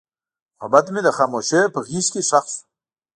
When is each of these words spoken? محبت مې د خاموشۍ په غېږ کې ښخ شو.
محبت 0.57 0.85
مې 0.93 1.01
د 1.05 1.09
خاموشۍ 1.17 1.61
په 1.73 1.79
غېږ 1.87 2.05
کې 2.13 2.21
ښخ 2.29 2.45
شو. 2.53 2.61